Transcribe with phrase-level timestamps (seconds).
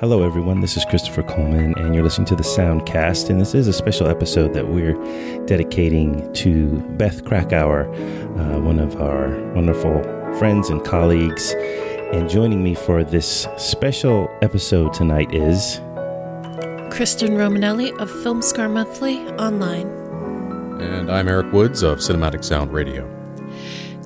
[0.00, 0.60] Hello, everyone.
[0.60, 3.30] This is Christopher Coleman, and you're listening to the Soundcast.
[3.30, 4.94] And this is a special episode that we're
[5.46, 7.88] dedicating to Beth Krakower,
[8.38, 10.00] uh, one of our wonderful
[10.38, 11.52] friends and colleagues.
[12.12, 15.80] And joining me for this special episode tonight is
[16.94, 19.88] Kristen Romanelli of Film Score Monthly online.
[20.80, 23.17] And I'm Erik Woods of Cinematic Sound Radio.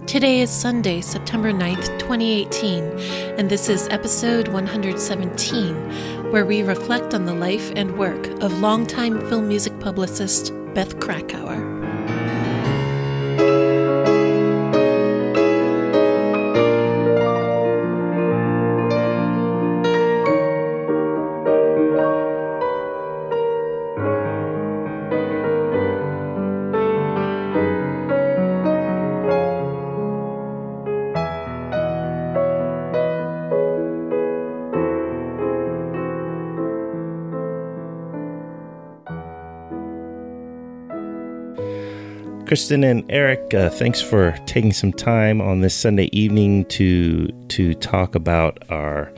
[0.07, 7.25] Today is Sunday, September 9th, 2018, and this is episode 117, where we reflect on
[7.25, 11.72] the life and work of longtime film music publicist Beth Krakower.
[42.53, 47.73] Kristen and Erik, uh, thanks for taking some time on this Sunday evening to to
[47.73, 49.11] talk about our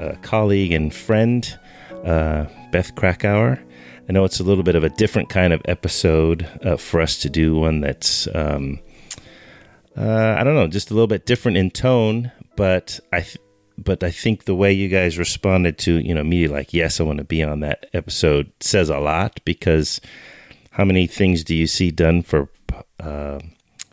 [0.00, 1.56] uh, colleague and friend
[2.04, 3.62] uh, Beth Krakower.
[4.08, 7.18] I know it's a little bit of a different kind of episode uh, for us
[7.18, 8.80] to do, one that's um,
[9.96, 13.20] uh, I don't know, just a little bit different in tone, but I.
[13.20, 13.38] Th-
[13.78, 17.04] but I think the way you guys responded to, you know, immediately like, yes, I
[17.04, 19.98] want to be on that episode says a lot because
[20.72, 22.50] how many things do you see done for
[23.00, 23.40] uh,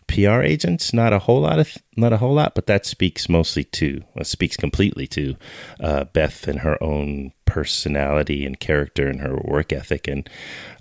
[0.10, 0.92] PR agents.
[0.92, 4.26] Not a whole lot of not a whole lot, but that speaks mostly to well,
[4.26, 5.36] speaks completely to
[5.80, 10.08] uh, Beth and her own personality and character and her work ethic.
[10.08, 10.28] And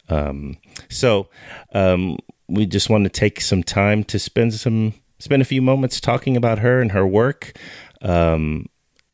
[0.09, 0.57] um,
[0.89, 1.29] so
[1.73, 2.17] um,
[2.49, 6.37] we just want to take some time to spend some spend a few moments talking
[6.37, 7.57] about her and her work.
[8.01, 8.67] Um,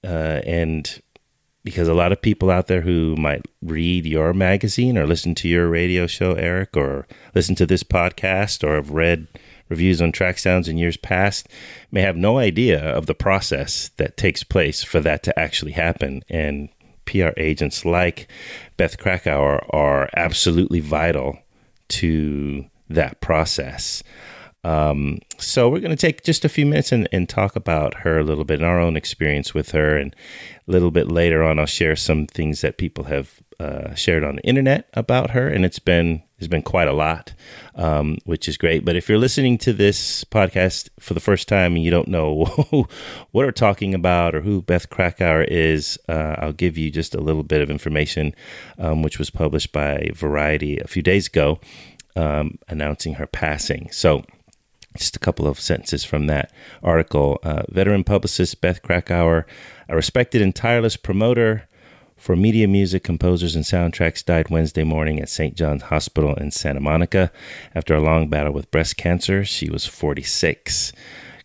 [0.05, 1.03] uh, and
[1.65, 5.49] because a lot of people out there who might read your magazine or listen to
[5.49, 9.27] your radio show, Erik, or listen to this podcast or have read
[9.71, 11.49] reviews on Tracksounds in years past
[11.91, 16.22] may have no idea of the process that takes place for that to actually happen.
[16.28, 16.69] And
[17.06, 18.28] PR agents like
[18.77, 21.38] Beth Krakower are absolutely vital
[21.88, 24.03] to that process.
[24.65, 28.19] Um, so we're going to take just a few minutes and, and, talk about her
[28.19, 29.99] a little bit and our own experience with her.
[29.99, 30.17] And
[30.66, 34.36] a little bit later on, I'll share some things that people have uh, shared on
[34.36, 37.32] the internet about her, and it's been it's been quite a lot,
[37.75, 38.84] um, which is great.
[38.84, 42.44] But if you're listening to this podcast for the first time and you don't know
[42.70, 42.88] what
[43.32, 47.44] we're talking about or who Beth Krakower is, uh, I'll give you just a little
[47.44, 48.34] bit of information,
[48.78, 51.60] um, which was published by Variety a few days ago,
[52.16, 53.88] um, announcing her passing.
[53.92, 54.25] So
[54.96, 56.52] just a couple of sentences from that
[56.82, 57.38] article.
[57.42, 59.44] Uh, veteran publicist Beth Krakower,
[59.89, 61.69] a respected and tireless promoter
[62.17, 65.55] for media music composers and soundtracks, died Wednesday morning at St.
[65.55, 67.31] John's Hospital in Santa Monica
[67.75, 69.44] after a long battle with breast cancer.
[69.44, 70.93] She was 46.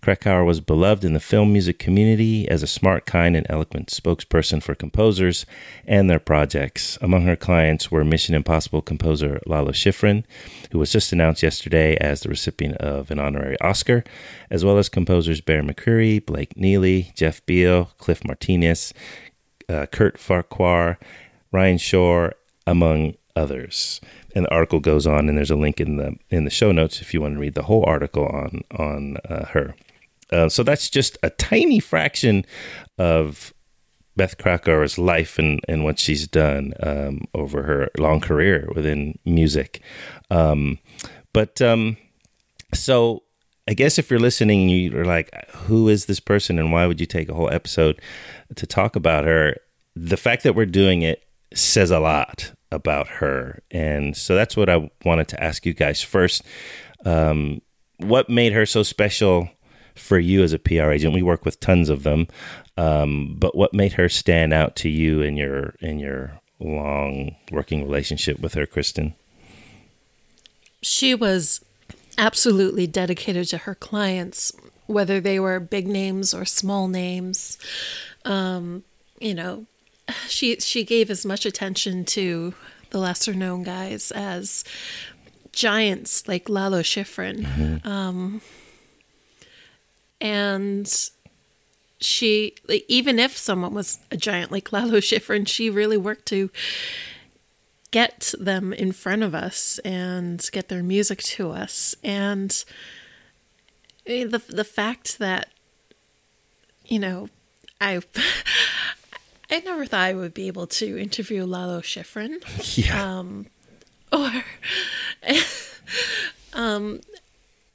[0.01, 4.63] Krakower was beloved in the film music community as a smart, kind, and eloquent spokesperson
[4.63, 5.45] for composers
[5.85, 6.97] and their projects.
[7.01, 10.23] Among her clients were Mission Impossible composer Lalo Schifrin,
[10.71, 14.05] who was just announced yesterday as the recipient of an honorary Oscar,
[14.49, 18.93] as well as composers Bear McCreary, Blake Neely, Jeff Beal, Cliff Martinez,
[19.67, 20.97] uh, Kurt Farquhar,
[21.51, 22.35] Ryan Shore,
[22.65, 23.99] among others.
[24.33, 27.01] And the article goes on, and there's a link in the in the show notes
[27.01, 29.75] if you want to read the whole article on on uh, her.
[30.31, 32.45] Uh, so that's just a tiny fraction
[32.97, 33.53] of
[34.15, 39.81] Beth Krakower's life and, and what she's done um, over her long career within music.
[40.29, 40.79] Um,
[41.33, 41.97] but um,
[42.73, 43.23] so
[43.67, 47.05] I guess if you're listening, you're like, who is this person and why would you
[47.05, 48.01] take a whole episode
[48.55, 49.55] to talk about her?
[49.95, 51.23] The fact that we're doing it
[51.53, 53.61] says a lot about her.
[53.71, 56.43] And so that's what I wanted to ask you guys first.
[57.05, 57.61] Um,
[57.97, 59.49] what made her so special
[59.99, 61.13] for you as a PR agent?
[61.13, 62.27] We work with tons of them,
[62.77, 67.83] um, but what made her stand out to you in your in your long working
[67.83, 69.13] relationship with her, Kristen?
[70.81, 71.63] She was
[72.17, 74.51] absolutely dedicated to her clients,
[74.87, 77.57] whether they were big names or small names.
[78.25, 78.83] Um,
[79.19, 79.65] you know,
[80.27, 82.53] she she gave as much attention to
[82.91, 84.63] the lesser known guys as
[85.51, 87.41] giants like Lalo Schifrin.
[87.41, 87.87] Mm-hmm.
[87.87, 88.41] Um,
[90.21, 91.09] and
[91.99, 96.49] she like, even if someone was a giant like Lalo Schifrin, she really worked to
[97.91, 101.95] get them in front of us and get their music to us.
[102.03, 102.63] And
[104.05, 105.49] the the fact that
[106.85, 107.29] you know
[107.81, 108.01] I
[109.51, 112.37] I never thought I would be able to interview Lalo Schifrin
[112.77, 113.23] Yeah.
[114.11, 114.43] or
[116.53, 117.01] um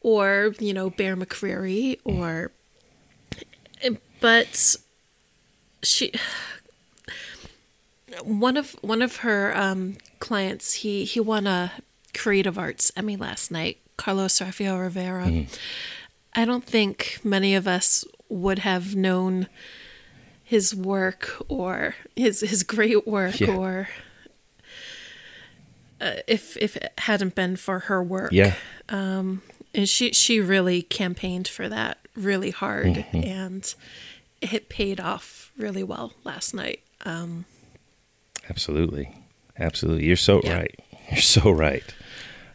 [0.04, 2.52] or you know Bear McCreary or
[4.20, 4.76] but
[5.82, 6.12] she
[8.22, 11.72] one of one of her um clients he he won a
[12.14, 15.46] creative arts Emmy last night Carlos Rafael Rivera
[16.34, 19.48] I don't think many of us would have known
[20.42, 23.56] his work or his his great work Yeah.
[23.56, 23.88] or
[26.00, 28.54] uh, if if it hadn't been for her work yeah.
[29.74, 33.16] And she she really campaigned for that really hard Mm-hmm.
[33.24, 33.74] and
[34.40, 37.44] it paid off really well last night um
[38.50, 39.10] Absolutely.
[39.58, 40.04] Absolutely.
[40.06, 40.56] You're so Yeah.
[40.58, 40.80] right.
[41.10, 41.82] You're so right.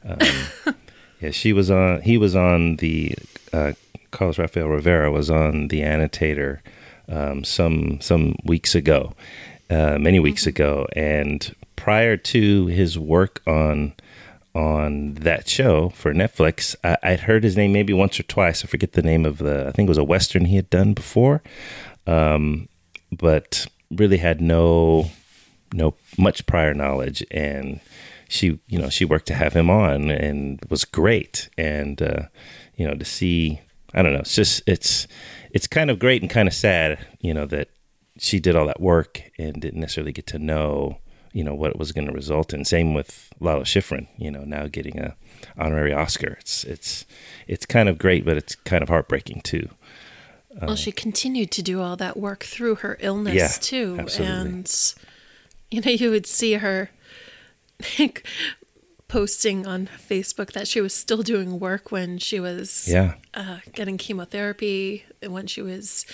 [0.08, 0.20] Um,
[1.20, 3.16] yeah, she was on, he was on the,
[3.52, 3.74] uh,
[4.12, 6.62] Carlos Rafael Rivera was on the annotator
[7.08, 9.14] um, some some weeks ago,
[9.72, 13.94] uh, many weeks ago, and prior to his work on
[14.56, 18.64] on that show for Netflix, I, I'd heard his name maybe once or twice.
[18.64, 19.68] I forget the name of the.
[19.68, 21.42] I think it was a western he had done before,
[22.08, 22.68] um,
[23.12, 25.10] but really had no
[25.74, 27.80] no much prior knowledge and
[28.28, 32.24] she you know she worked to have him on and was great and uh
[32.76, 33.60] you know to see
[33.94, 35.08] i don't know it's just it's
[35.52, 37.70] it's kind of great and kind of sad you know that
[38.18, 40.98] she did all that work and didn't necessarily get to know
[41.34, 42.66] you know what it was going to result in.
[42.66, 45.16] Same with lalo schifrin you know now getting a
[45.58, 46.38] honorary oscar.
[46.40, 47.06] It's it's
[47.48, 49.70] it's kind of great but it's kind of heartbreaking too.
[50.62, 54.36] Well she continued to do all that work through her illness Yeah, too absolutely.
[54.36, 54.94] and
[55.72, 56.90] you know you would see her
[57.98, 58.26] like
[59.08, 63.16] posting on facebook that she was still doing work when she was yeah.
[63.34, 66.06] uh, getting chemotherapy and when she was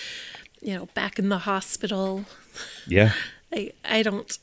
[0.60, 2.24] you know back in the hospital.
[2.86, 3.12] Yeah.
[3.52, 4.36] I I don't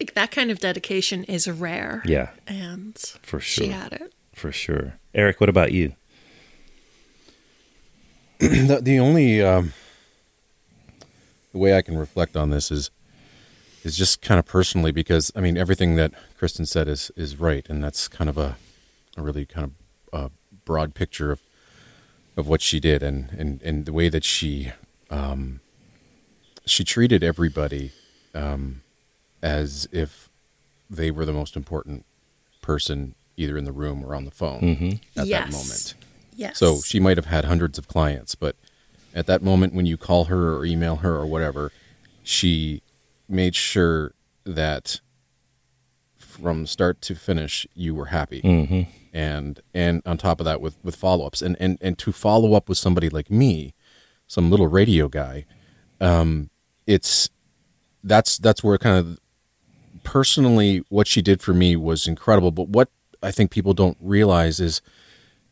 [0.00, 2.02] like that kind of dedication is rare.
[2.06, 3.72] yeah And For she sure.
[3.74, 4.12] had it.
[4.34, 5.94] for sure eric what about you
[8.38, 9.72] the, the only um,
[11.52, 12.90] the way I can reflect on this is
[13.84, 17.68] is just kind of personally because I mean everything that Kristen said is is right,
[17.68, 18.56] and that's kind of a,
[19.18, 19.72] a really kind of
[20.18, 20.30] a
[20.64, 21.40] broad picture of
[22.34, 24.72] of what she did and and and the way that she
[25.10, 25.60] um,
[26.64, 27.92] she treated everybody
[28.34, 28.80] um,
[29.42, 30.28] as if
[30.88, 32.04] they were the most important
[32.62, 35.44] person either in the room or on the phone at Yes.
[35.46, 35.94] that moment.
[36.34, 36.58] Yes.
[36.58, 38.56] So she might have had hundreds of clients, but
[39.14, 41.72] at that moment when you call her or email her or whatever,
[42.22, 42.82] she
[43.28, 44.12] made sure
[44.44, 45.00] that
[46.16, 48.40] from start to finish you were happy.
[48.42, 48.82] mm-hmm
[49.12, 52.68] And and on top of that with with follow-ups and and and to follow up
[52.68, 53.74] with somebody like me,
[54.26, 55.44] some little radio guy,
[56.00, 56.50] um
[56.86, 57.28] it's
[58.04, 59.18] that's that's where kind of
[60.04, 62.88] personally what she did for me was incredible, but what
[63.22, 64.80] I think people don't realize is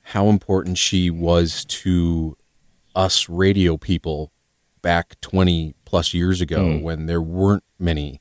[0.02, 2.36] how important she was to
[2.94, 4.32] us radio people
[4.80, 6.82] back 20 plus years ago hmm.
[6.82, 8.20] when there weren't many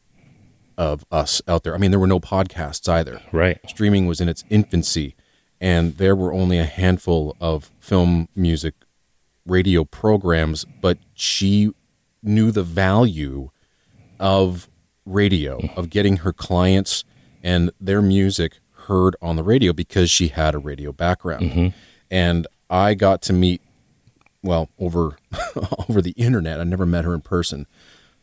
[0.78, 1.74] of us out there.
[1.74, 3.22] I mean, there were no podcasts either.
[3.32, 5.16] right Streaming was in its infancy,
[5.60, 8.76] and there were only a handful of film, music,
[9.46, 11.72] radio programs, but she
[12.22, 13.50] knew the value
[14.20, 14.70] of
[15.08, 17.04] radio, of getting her clients
[17.44, 21.74] and their music heard on the radio because she had a radio background.
[22.10, 23.62] And I got to meet
[24.42, 25.18] well over
[25.90, 26.60] over the internet.
[26.60, 27.68] I never met her in person,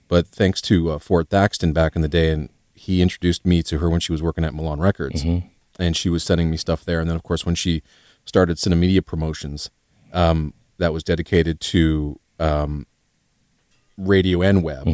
[0.09, 3.79] but thanks to uh, Ford Thaxton back in the day, and he introduced me to
[3.79, 5.23] her when she was working at Milan Records,
[5.79, 7.01] and she was sending me stuff there.
[7.01, 7.83] And then, of course, when she
[8.25, 9.71] started Cinemedia Promotions,
[10.13, 12.87] um, that was dedicated to um,
[13.97, 14.87] radio and web.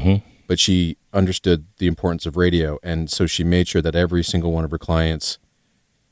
[0.50, 4.50] But she understood the importance of radio, and so she made sure that every single
[4.50, 5.38] one of her clients,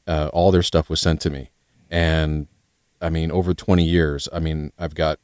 [0.07, 1.51] uh, all their stuff was sent to me.
[1.91, 2.47] And
[3.01, 5.19] I mean, over 20 years, I mean, I've got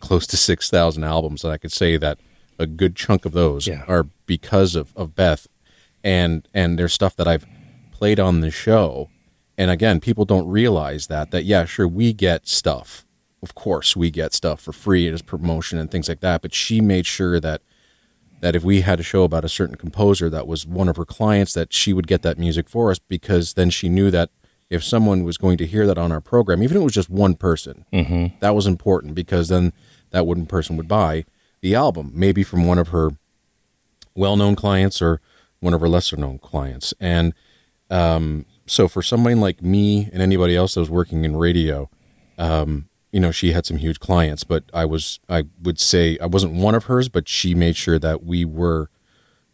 [0.00, 2.18] close to 6,000 albums, and I could say that
[2.58, 3.84] a good chunk of those Yeah.
[3.88, 5.46] are because of, of Beth.
[6.04, 7.46] And, and there's stuff that I've
[7.90, 9.08] played on the show.
[9.56, 13.06] And again, people don't realize that, that, yeah, sure, we get stuff.
[13.42, 16.42] Of course, we get stuff for free as promotion and things like that.
[16.42, 17.62] But she made sure that
[18.40, 21.04] that if we had a show about a certain composer that was one of her
[21.04, 24.30] clients that she would get that music for us because then she knew that
[24.70, 27.10] if someone was going to hear that on our program even if it was just
[27.10, 27.84] one person
[28.40, 29.72] that was important because then
[30.10, 31.24] that one person would buy
[31.60, 33.10] the album maybe from one of her
[34.14, 35.20] well-known clients or
[35.60, 36.92] one of her lesser-known clients.
[37.00, 37.34] And
[37.90, 41.88] um, so for somebody like me and anybody else that was working in radio
[42.36, 46.26] um, you know she had some huge clients but i was i would say i
[46.26, 48.88] wasn't one of hers but she made sure that we were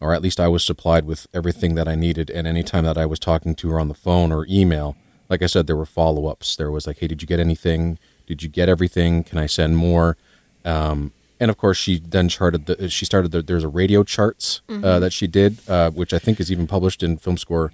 [0.01, 2.29] or at least I was supplied with everything that I needed.
[2.29, 4.97] And anytime that I was talking to her on the phone or email,
[5.29, 6.57] like I said, there were follow ups.
[6.57, 7.97] There was like, hey, did you get anything?
[8.27, 9.23] Did you get everything?
[9.23, 10.17] Can I send more?
[10.65, 12.65] Um, and of course, she then charted.
[12.65, 13.31] The, she started.
[13.31, 14.99] The, there's a radio charts uh, Mm-hmm.
[14.99, 17.71] that she did, uh, which I think is even published in Film Score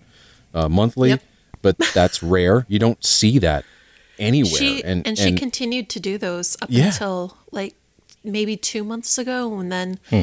[0.53, 1.09] uh, monthly.
[1.09, 1.23] Yep.
[1.63, 2.67] But that's rare.
[2.69, 3.65] You don't see that
[4.19, 4.51] anywhere.
[4.53, 6.87] She and, she continued to do those up Yeah.
[6.87, 7.75] until like
[8.23, 10.21] maybe two months ago, and then Hmm.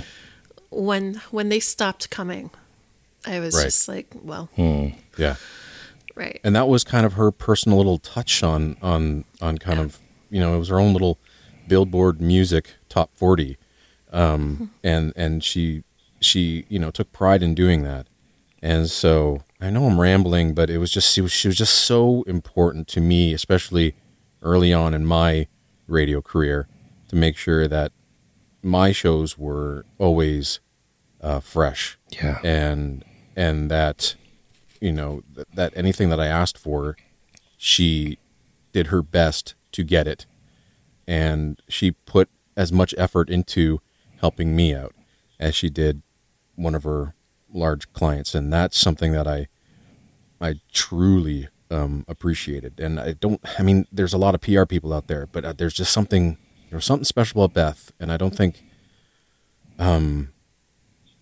[0.70, 2.50] when when they stopped coming,
[3.26, 3.64] I was Right.
[3.64, 5.36] just like, well, yeah.
[6.14, 9.98] right, and that was kind of her personal little touch on on on kind of
[10.30, 11.18] you know it was her own little
[11.66, 13.58] billboard music top 40
[14.10, 15.82] um and and she
[16.20, 18.06] she you know took pride in doing that
[18.62, 21.74] and so i know i'm rambling but it was just she was, she was just
[21.74, 23.94] so important to me especially
[24.42, 25.46] early on in my
[25.86, 26.68] radio career
[27.08, 27.92] to make sure that
[28.62, 30.60] my shows were always
[31.20, 32.38] uh, fresh Yeah.
[32.44, 33.04] and
[33.36, 34.14] and that
[34.80, 36.96] you know th- that anything that I asked for,
[37.56, 38.18] she
[38.72, 40.26] did her best to get it,
[41.06, 43.80] and she put as much effort into
[44.20, 44.94] helping me out
[45.40, 46.02] as she did
[46.56, 47.14] one of her
[47.52, 49.48] large clients, and that's something that I
[50.40, 52.78] I truly um, appreciated.
[52.80, 55.52] And I don't, I mean, there's a lot of PR people out there, but uh,
[55.52, 56.38] there's just something
[56.70, 58.62] there's something special about Beth, and I don't think
[59.78, 60.32] um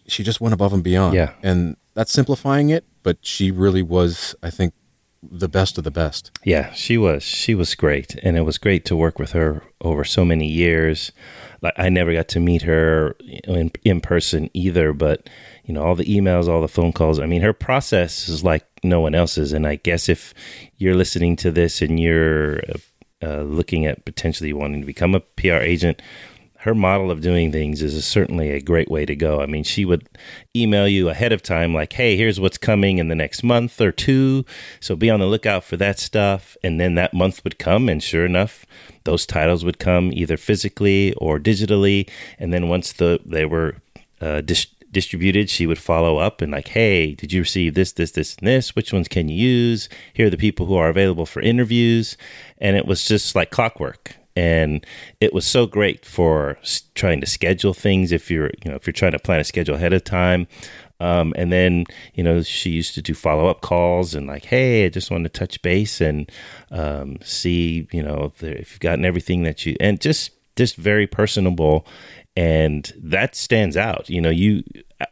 [0.08, 1.14] she just went above and beyond.
[1.14, 1.32] Yeah.
[1.42, 4.74] and that's simplifying it, but she really was, I think,
[5.30, 6.30] the best of the best.
[6.44, 7.22] Yeah, she was.
[7.22, 11.12] She was great, and it was great to work with her over so many years.
[11.62, 15.28] Like I never got to meet her in in person either, but
[15.64, 17.18] you know, all the emails, all the phone calls.
[17.18, 19.52] I mean, her process is like no one else's.
[19.52, 20.32] And I guess if
[20.78, 22.60] you're listening to this and you're
[23.22, 26.00] uh, looking at potentially wanting to become a PR agent,
[26.66, 29.40] her model of doing things is certainly a great way to go.
[29.40, 30.08] I mean, she would
[30.54, 33.92] email you ahead of time, like, hey, here's what's coming in the next month or
[33.92, 34.44] two.
[34.80, 36.56] So be on the lookout for that stuff.
[36.64, 38.66] And then that month would come, and sure enough,
[39.04, 42.10] those titles would come either physically or digitally.
[42.36, 43.76] And then once the they were
[44.20, 48.10] uh, dis- distributed, she would follow up and like, hey, did you receive this, this,
[48.10, 48.74] this, and this?
[48.74, 49.88] Which ones can you use?
[50.14, 52.16] Here are the people who are available for interviews.
[52.58, 54.86] And it was just like clockwork and
[55.20, 56.58] it was so great for
[56.94, 59.76] trying to schedule things if you're you know if you're trying to plan a schedule
[59.76, 60.46] ahead of time.
[60.98, 64.88] Um, and then you know she used to do follow-up calls and like hey i
[64.88, 66.32] just wanted to touch base and
[66.70, 71.86] um, see you know if you've gotten everything that you and just just very personable
[72.36, 74.10] and that stands out.
[74.10, 74.62] You know you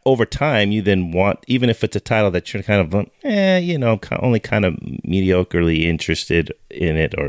[0.05, 3.57] over time you then want even if it's a title that you're kind of eh,
[3.57, 4.73] you know only kind of
[5.07, 7.27] mediocrely interested in it or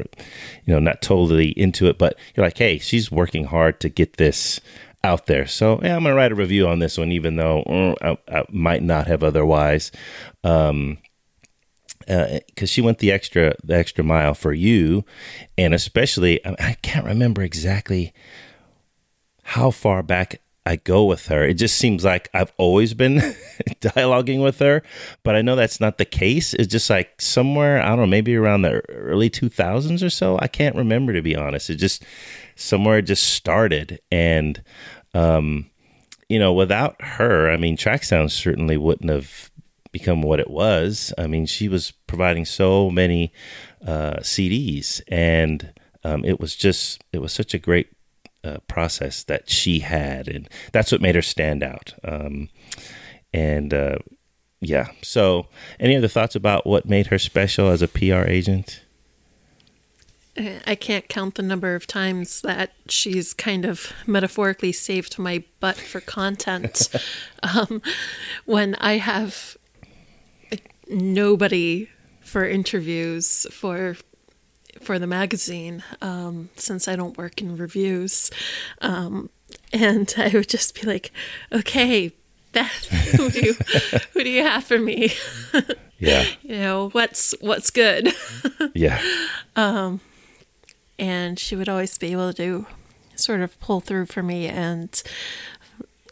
[0.64, 4.16] you know not totally into it but you're like hey she's working hard to get
[4.16, 4.60] this
[5.04, 5.46] out there.
[5.46, 8.44] So yeah i'm gonna write a review on this one even though uh, I, I
[8.50, 9.90] might not have otherwise.
[10.44, 10.98] Um
[12.06, 15.04] because she went the extra the extra mile for you,
[15.58, 18.14] and especially I, I can't remember exactly
[19.46, 21.44] how far back I go with her.
[21.44, 23.18] It just seems like I've always been
[23.80, 24.82] dialoguing with her,
[25.22, 26.52] but I know that's not the case.
[26.52, 30.36] It's just like somewhere I don't know, maybe around the early two thousands or so.
[30.40, 31.70] I can't remember to be honest.
[31.70, 32.04] It just
[32.56, 34.60] somewhere it just started, and
[35.14, 35.70] um,
[36.28, 39.52] you know, without her, I mean, Track Sound certainly wouldn't have
[39.92, 41.14] become what it was.
[41.16, 43.32] I mean, she was providing so many
[43.86, 45.72] uh, CDs, and
[46.02, 47.95] um, it was just it was such a great
[48.46, 51.94] uh, process that she had, and that's what made her stand out.
[52.04, 52.48] Um,
[53.32, 53.96] and uh,
[54.60, 55.48] yeah, so
[55.78, 58.82] any other thoughts about what made her special as a PR agent?
[60.66, 65.76] I can't count the number of times that she's kind of metaphorically saved my butt
[65.76, 66.90] for content.
[67.42, 67.80] um,
[68.44, 69.56] when I have
[70.88, 71.88] nobody
[72.20, 73.96] for interviews for
[74.80, 78.30] for the magazine, um, since I don't work in reviews,
[78.80, 79.30] um,
[79.72, 81.12] and I would just be like,
[81.52, 82.12] "Okay,
[82.52, 83.54] Beth, who do you,
[84.12, 85.12] who do you have for me?
[85.98, 88.12] Yeah, you know, what's what's good?"
[88.74, 89.00] yeah,
[90.98, 92.66] and she would always be able to
[93.14, 95.02] sort of pull through for me and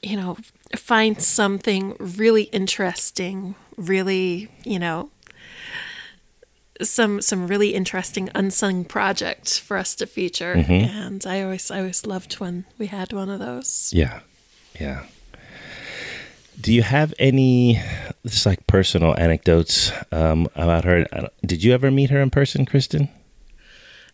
[0.03, 0.37] you know
[0.77, 5.11] find something really interesting really you know
[6.83, 12.05] some some really interesting unsung project for us to feature and i always i always
[12.07, 14.21] loved when we had one of those yeah,
[14.81, 15.05] yeah.
[16.61, 17.83] Do you have any
[18.25, 21.05] just like personal anecdotes um, about her?
[21.45, 23.09] Did you ever meet her in person, Kristen?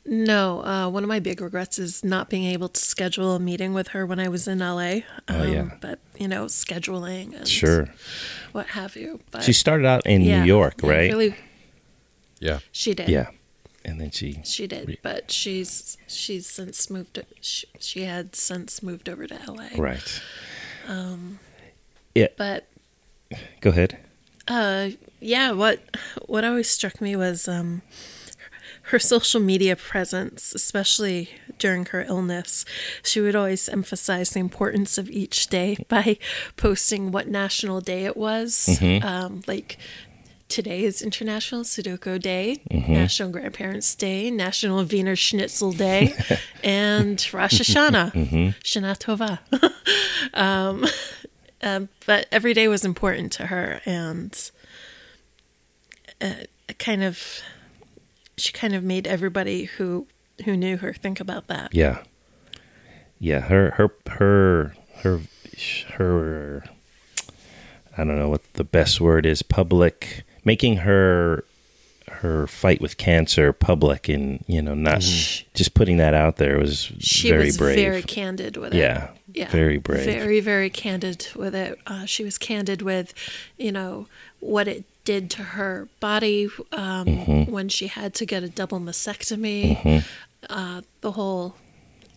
[0.07, 3.75] No, uh, one of my big regrets is not being able to schedule a meeting
[3.75, 5.01] with her when I was in LA.
[5.29, 5.61] Oh, yeah.
[5.61, 7.89] Um, But, you know, scheduling and Sure.
[8.53, 9.21] what have you.
[9.31, 11.11] But She started out in yeah, New York, yeah, right?
[11.11, 11.35] Really,
[12.41, 12.59] Yeah.
[12.73, 13.09] she did.
[13.09, 13.31] Yeah.
[13.85, 14.41] And then she.
[14.45, 17.23] She did, but she's she's since moved.
[17.41, 19.69] She, she had since moved over to LA.
[19.79, 20.21] Right.
[20.89, 21.39] Um
[22.15, 22.29] yeah.
[22.37, 22.67] But
[23.61, 23.99] Go ahead.
[24.49, 25.81] uh, yeah, what
[26.27, 27.83] what always struck me was um,
[28.85, 32.65] her social media presence, especially during her illness.
[33.05, 36.19] She would always emphasize the importance of each day by
[36.57, 38.81] posting what national day it was.
[38.83, 39.79] Um, like
[40.51, 46.15] today is International Sudoku Day, National Grandparents Day, National Wiener Schnitzel Day,
[46.65, 48.13] and Rosh Hashanah,
[48.63, 49.39] Shana Tova.
[50.35, 50.85] um,
[51.63, 54.51] um, but every day was important to her, and
[56.21, 56.35] uh,
[56.79, 57.41] kind of
[58.37, 60.07] she kind of made everybody who
[60.45, 61.75] who knew her think about that.
[61.75, 62.03] Yeah.
[63.19, 63.41] Yeah.
[63.41, 65.21] Her, her, her, her,
[65.97, 66.65] her,
[67.97, 71.45] I don't know what the best word is, public, making her,
[72.11, 76.91] her fight with cancer public and, you know, not just putting that out there was
[76.99, 77.77] She very was brave.
[77.77, 78.79] very candid with it.
[78.79, 79.11] yeah.
[79.33, 80.05] Yeah, Very brave.
[80.07, 81.79] Very, very candid with it.
[81.87, 83.15] Uh, she was candid with,
[83.57, 84.07] you know,
[84.41, 87.53] what it did to her body um, Mm-hmm.
[87.53, 90.05] when she had to get a double mastectomy.
[90.49, 91.55] Uh, the whole,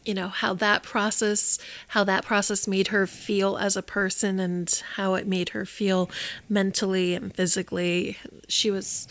[0.05, 1.57] you know, how that process,
[1.89, 6.09] how that process made her feel as a person, and how it made her feel
[6.49, 8.17] mentally and physically.
[8.47, 9.07] She was,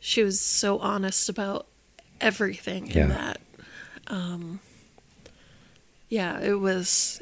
[0.00, 1.66] she was so honest about
[2.20, 3.02] everything Yeah.
[3.02, 3.40] in that.
[4.08, 4.60] Um,
[6.08, 7.20] yeah, it was.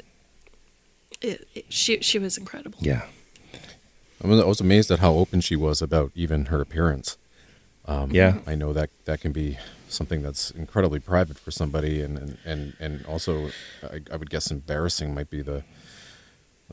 [1.21, 2.77] It, it, she she was incredible.
[2.81, 3.03] yeah.
[4.23, 7.17] I was, I was amazed at how open she was about even her appearance.
[7.85, 8.39] Um, Yeah.
[8.47, 9.57] I know that that can be
[9.89, 13.49] something that's incredibly private for somebody, and and and, and also,
[13.83, 15.63] I, I would guess embarrassing might be the.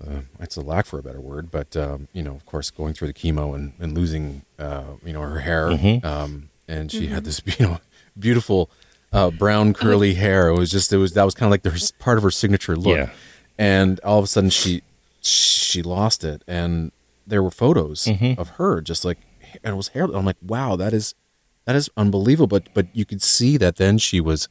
[0.00, 2.94] Uh, it's a lack for a better word, but um, you know, of course, going
[2.94, 5.68] through the chemo and, and losing, uh, you know, her hair,
[6.02, 7.78] um, and she had this, you know,
[8.18, 8.70] beautiful
[9.12, 10.48] uh, brown curly hair.
[10.48, 12.74] It was just, it was that was kind of like the part of her signature
[12.74, 13.10] look, Yeah.
[13.58, 14.80] and all of a sudden she
[15.20, 16.90] she lost it, and
[17.26, 18.08] there were photos
[18.38, 19.18] of her just like,
[19.62, 20.04] and it was hair.
[20.04, 21.14] I'm like, wow, that is
[21.64, 22.46] that is unbelievable.
[22.48, 24.48] But but you could see that then she was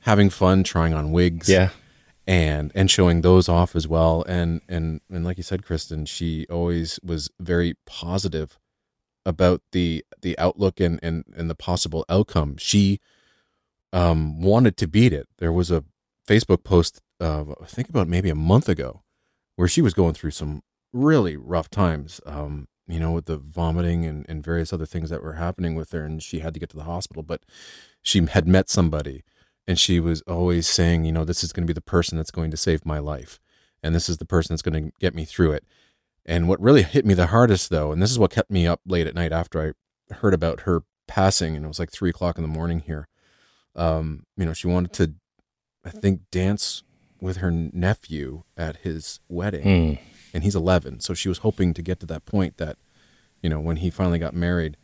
[0.00, 1.70] having fun trying on wigs, Yeah.
[2.26, 6.46] and and showing those off as well and and and like you said kristen she
[6.50, 8.58] always was very positive
[9.24, 12.98] about the the outlook and and and the possible outcome she
[13.92, 15.84] um wanted to beat it there was a
[16.28, 19.02] facebook post uh i think about maybe a month ago
[19.56, 24.04] where she was going through some really rough times um you know with the vomiting
[24.04, 26.70] and, and various other things that were happening with her and she had to get
[26.70, 27.42] to the hospital but
[28.02, 29.24] she had met somebody
[29.66, 32.30] and she was always saying, you know, this is going to be the person that's
[32.30, 33.40] going to save my life,
[33.82, 35.64] and this is the person that's going to get me through it.
[36.24, 38.80] And what really hit me the hardest, though, and this is what kept me up
[38.86, 39.74] late at night after
[40.10, 43.08] I heard about her passing, and it was like three o'clock in the morning here.
[43.74, 45.14] Um, you know, she wanted to,
[45.84, 46.82] I think, dance
[47.20, 49.98] with her nephew at his wedding, Mm.
[50.36, 52.76] And he's 11, so she was hoping to get to that point that,
[53.42, 54.76] you know, when he finally got married,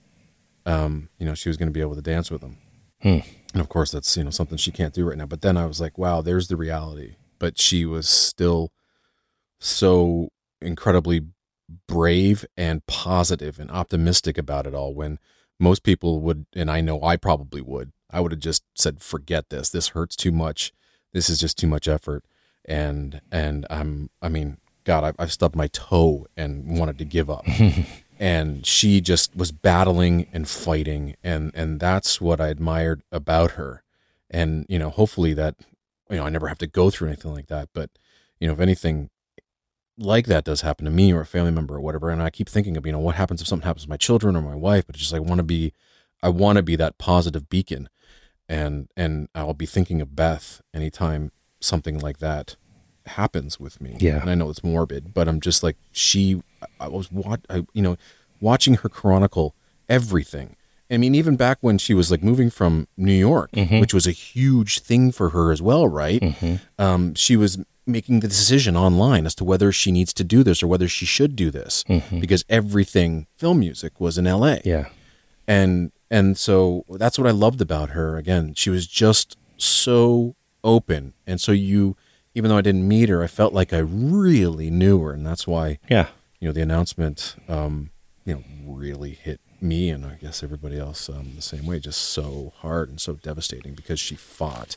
[0.64, 2.56] um, you know, she was going to be able to dance with him.
[3.02, 3.18] Hmm.
[3.52, 5.26] And of course, that's you know something she can't do right now.
[5.26, 7.16] But then I was like, wow, there's the reality.
[7.38, 8.72] But she was still
[9.60, 10.30] so
[10.62, 11.26] incredibly
[11.86, 14.94] brave and positive and optimistic about it all.
[14.94, 15.18] When
[15.60, 19.50] most people would, and I know I probably would, I would have just said, forget
[19.50, 19.68] this.
[19.68, 20.72] This hurts too much.
[21.12, 22.24] This is just too much effort.
[22.64, 27.30] And and I'm, I mean, God, I, I've stubbed my toe and wanted to give
[27.30, 27.44] up.
[28.22, 33.82] and she just was battling and fighting and and that's what I admired about her
[34.30, 35.56] and you know hopefully that
[36.08, 37.90] you know I never have to go through anything like that but
[38.38, 39.10] you know if anything
[39.98, 42.48] like that does happen to me or a family member or whatever and I keep
[42.48, 44.86] thinking of you know what happens if something happens to my children or my wife
[44.86, 45.72] but it's just I want to be
[46.22, 47.88] I want to be that positive beacon
[48.48, 52.54] and and I'll be thinking of Beth anytime something like that
[53.06, 53.96] happens with me.
[53.98, 54.20] Yeah.
[54.20, 56.42] and I know it's morbid but I'm just like she
[56.80, 57.96] I was what I you know
[58.40, 59.54] watching her chronicle
[59.88, 60.56] everything.
[60.90, 63.80] I mean even back when she was like moving from New York mm-hmm.
[63.80, 66.20] which was a huge thing for her as well right?
[66.20, 66.54] Mm-hmm.
[66.82, 70.62] Um she was making the decision online as to whether she needs to do this
[70.62, 72.20] or whether she should do this mm-hmm.
[72.20, 74.86] because everything film music was in LA Yeah.
[75.48, 78.18] and and so that's what I loved about her.
[78.18, 81.96] Again, she was just so open, and so you,
[82.34, 85.46] even though I didn't meet her, I felt like I really knew her, and that's
[85.46, 86.08] why Yeah.
[86.40, 87.90] you know the announcement, um,
[88.24, 92.00] you know, really hit me and I guess everybody else um, the same way, just
[92.00, 94.76] so hard and so devastating because she fought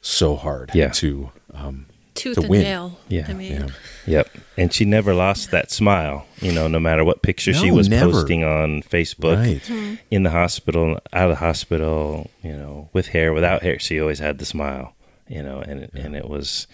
[0.00, 0.88] so hard Yeah.
[0.90, 2.62] to um, Tooth to and win.
[2.62, 2.98] nail.
[3.08, 3.26] Yeah.
[3.28, 3.66] I mean, Yeah.
[4.06, 4.30] Yep.
[4.56, 8.10] And she never lost that smile, you know, no matter what picture she was never.
[8.12, 9.98] posting on Facebook Right.
[10.10, 14.20] in the hospital, out of the hospital, you know, with hair, without hair, she always
[14.20, 14.94] had the smile,
[15.28, 16.66] you know, and and it was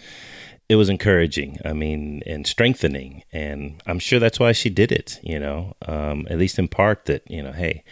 [0.69, 1.59] it was encouraging.
[1.65, 6.27] I mean, and strengthening, and I'm sure that's why she did it, you know, um,
[6.31, 7.85] at least in part that, you know, hey,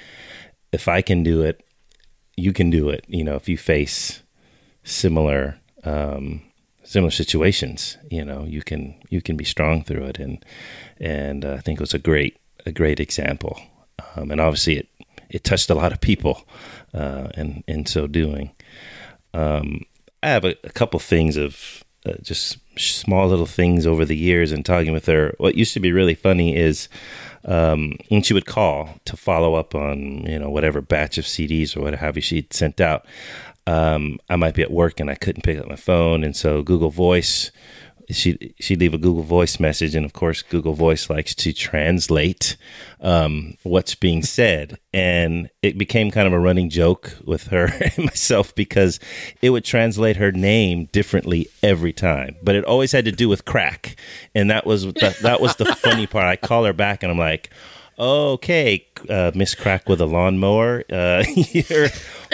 [0.72, 1.64] if I can do it,
[2.36, 4.22] you can do it, you know, if you face
[4.82, 6.42] similar um,
[6.82, 7.96] similar situations.
[8.10, 10.44] You know, you can you can be strong through it, and
[10.98, 13.60] and uh, I think it was a great a great example.
[14.16, 14.88] Um, and obviously, it
[15.28, 16.46] it touched a lot of people,
[16.92, 18.50] uh, in in so doing.
[19.32, 19.82] Um,
[20.22, 24.52] I have a, a couple things of uh, just small little things over the years
[24.52, 25.34] and talking with her.
[25.38, 26.88] What used to be really funny is
[27.44, 31.76] um, when she would call to follow up on you know whatever batch of CDs
[31.76, 33.06] or what have you she'd sent out.
[33.66, 36.62] Um, I might be at work and I couldn't pick up my phone, and so
[36.62, 37.50] Google Voice.
[38.12, 42.56] She she'd leave a Google Voice message, and of course, Google Voice likes to translate
[43.00, 48.06] um, what's being said, and it became kind of a running joke with her and
[48.06, 49.00] myself because
[49.42, 53.44] it would translate her name differently every time, but it always had to do with
[53.44, 53.96] crack,
[54.34, 56.26] and that was the, that was the funny part.
[56.26, 57.50] I call her back, and I'm like,
[58.00, 61.90] okay, uh, Miss Crack with a lawnmower uh, here.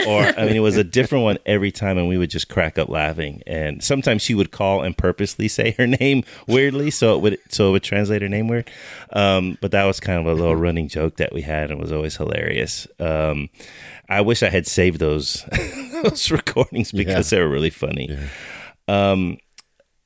[0.06, 2.78] Or, I mean, it was a different one every time, and we would just crack
[2.78, 3.42] up laughing.
[3.46, 7.68] And sometimes she would call and purposely say her name weirdly, so it would so
[7.68, 8.70] it would translate her name weird.
[9.12, 11.82] Um, but that was kind of a little running joke that we had, and it
[11.82, 12.86] was always hilarious.
[13.00, 13.48] Um,
[14.08, 15.44] I wish I had saved those
[16.04, 18.16] those recordings because they were really funny.
[18.86, 19.38] Um,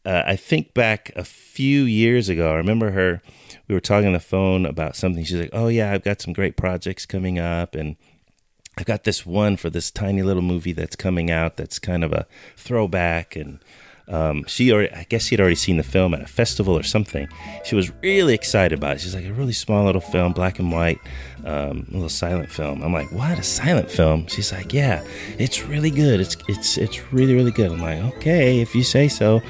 [0.05, 2.53] uh, I think back a few years ago.
[2.53, 3.21] I remember her.
[3.69, 5.25] We were talking on the phone about something.
[5.25, 7.97] She's like, "Oh yeah, I've got some great projects coming up, and
[8.79, 11.57] I've got this one for this tiny little movie that's coming out.
[11.57, 13.63] That's kind of a throwback." And
[14.09, 17.29] um, she, already, I guess, she'd already seen the film at a festival or something.
[17.65, 19.01] She was really excited about it.
[19.03, 20.99] She's like, "A really small little film, black and white,
[21.45, 23.39] um, a little silent film." I'm like, "What?
[23.39, 25.05] A silent film?" She's like, "Yeah,
[25.39, 26.21] it's really good.
[26.21, 29.43] It's it's it's really really good." I'm like, "Okay, if you say so."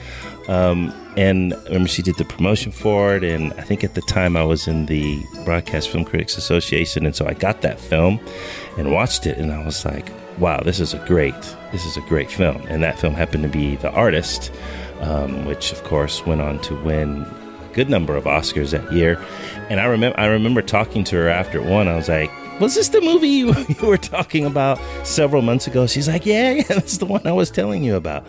[0.51, 4.01] Um, and I remember she did the promotion for it, and I think at the
[4.03, 8.19] time I was in the Broadcast Film Critics Association, and so I got that film
[8.77, 12.01] and watched it, and I was like, "Wow, this is a great, this is a
[12.01, 14.51] great film." And that film happened to be The Artist,
[15.03, 19.25] um, which of course went on to win a good number of Oscars that year.
[19.69, 21.87] And I remember, I remember talking to her after it won.
[21.87, 25.87] I was like, "Was this the movie you, you were talking about several months ago?"
[25.87, 28.27] She's like, "Yeah, yeah, that's the one I was telling you about."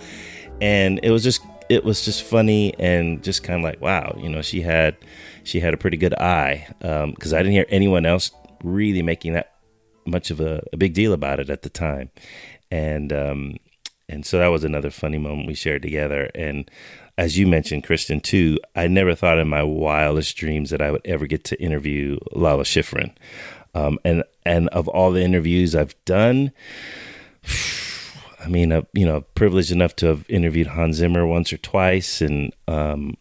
[0.61, 4.29] And it was just it was just funny and just kind of like wow you
[4.29, 4.95] know she had
[5.43, 8.31] she had a pretty good eye because i didn't hear anyone else
[8.63, 9.51] really making that
[10.05, 12.09] much of a, a big deal about it at the time.
[12.69, 13.57] And um
[14.09, 16.29] and so that was another funny moment we shared together.
[16.35, 16.69] And
[17.17, 21.01] as you mentioned kristen too i never thought in my wildest dreams that i would
[21.03, 23.13] ever get to interview lalo schifrin.
[23.75, 26.51] Um, and and of all the interviews i've done
[28.43, 32.21] I mean, uh, you know, privileged enough to have interviewed Hans Zimmer once or twice,
[32.21, 33.15] and um,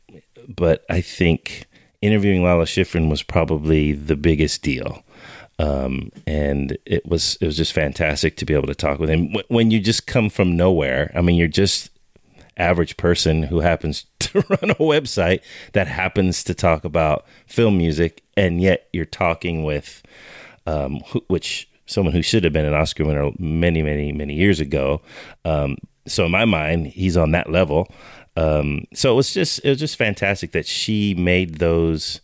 [0.48, 1.66] but I think
[2.00, 5.02] interviewing Lalo Schifrin was probably the biggest deal,
[5.58, 9.32] um, and it was it was just fantastic to be able to talk with him.
[9.32, 11.90] Wh- When you just come from nowhere, I mean, you're just
[12.56, 15.40] average person who happens to run a website
[15.72, 20.02] that happens to talk about film music, and yet you're talking with
[20.66, 25.02] um, which someone who should have been an Oscar winner many, many, many years ago.
[25.44, 25.76] Um,
[26.06, 27.88] so in my mind, he's on that level.
[28.36, 32.20] Um, so it was just it was just fantastic that she made those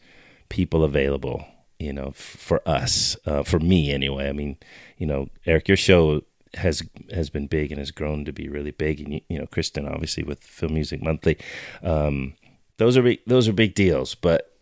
[0.48, 1.44] people available.
[1.79, 4.29] You know, f- for us, uh, for me anyway.
[4.29, 4.57] I mean,
[4.96, 6.22] you know, Erik, your show
[6.55, 9.46] has has been big and has grown to be really big, and you, you know,
[9.46, 11.37] Kristen obviously with Film Music Monthly.
[11.83, 12.35] Um,
[12.79, 14.57] those are big, those are big deals, but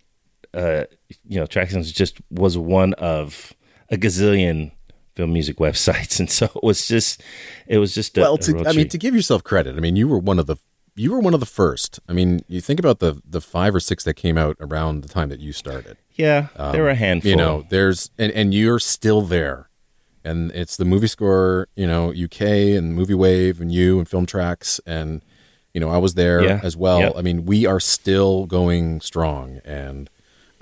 [0.55, 0.85] uh,
[1.29, 3.53] you know, Tracksounds just was one of
[3.91, 4.73] a gazillion
[5.15, 7.23] film music websites, and so it was just,
[7.67, 10.09] it was just a, well, to, I mean, to give yourself credit, I mean, you
[10.09, 10.57] were one of the
[10.97, 11.99] you were one of the first.
[12.09, 15.09] I mean, you think about the the five or six that came out around the
[15.09, 15.97] time that you started.
[16.15, 17.31] yeah, there were a um, handful.
[17.31, 19.71] You know, there's and and you're still there,
[20.25, 22.41] and it's the movie score, you know, UK
[22.77, 25.23] and Movie Wave and you and Film Tracks and
[25.73, 26.61] you know I was there Yeah.
[26.63, 27.01] as well.
[27.01, 27.13] Yep.
[27.17, 30.09] I mean, we are still going strong and.